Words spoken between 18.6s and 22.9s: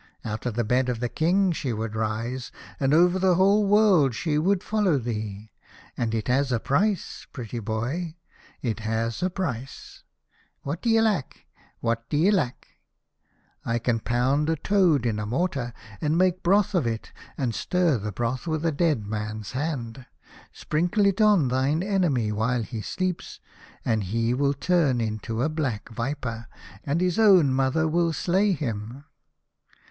a dead man's hand. Sprinkle it on thine enemy while he